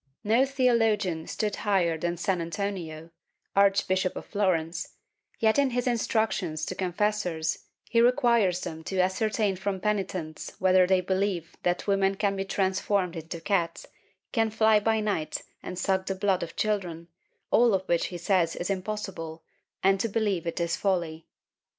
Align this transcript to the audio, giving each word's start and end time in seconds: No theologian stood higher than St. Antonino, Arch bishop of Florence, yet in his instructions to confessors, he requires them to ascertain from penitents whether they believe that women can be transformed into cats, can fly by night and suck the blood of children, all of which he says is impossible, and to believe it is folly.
No 0.23 0.47
theologian 0.47 1.27
stood 1.27 1.57
higher 1.57 1.95
than 1.95 2.17
St. 2.17 2.41
Antonino, 2.41 3.11
Arch 3.55 3.87
bishop 3.87 4.15
of 4.15 4.25
Florence, 4.25 4.95
yet 5.37 5.59
in 5.59 5.69
his 5.69 5.85
instructions 5.85 6.65
to 6.65 6.73
confessors, 6.73 7.65
he 7.87 8.01
requires 8.01 8.61
them 8.61 8.83
to 8.85 8.97
ascertain 8.99 9.55
from 9.57 9.79
penitents 9.79 10.55
whether 10.57 10.87
they 10.87 11.01
believe 11.01 11.55
that 11.61 11.85
women 11.85 12.15
can 12.15 12.35
be 12.35 12.45
transformed 12.45 13.15
into 13.15 13.39
cats, 13.39 13.85
can 14.31 14.49
fly 14.49 14.79
by 14.79 15.01
night 15.01 15.43
and 15.61 15.77
suck 15.77 16.07
the 16.07 16.15
blood 16.15 16.41
of 16.41 16.55
children, 16.55 17.07
all 17.51 17.75
of 17.75 17.87
which 17.87 18.07
he 18.07 18.17
says 18.17 18.55
is 18.55 18.71
impossible, 18.71 19.43
and 19.83 19.99
to 19.99 20.09
believe 20.09 20.47
it 20.47 20.59
is 20.59 20.75
folly. 20.75 21.27